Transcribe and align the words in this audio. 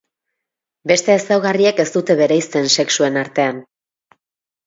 Beste 0.91 1.11
ezaugarriek 1.15 1.81
ez 1.83 1.85
dute 1.97 2.17
bereizten 2.21 2.71
sexuen 2.79 3.19
artean. 3.25 3.59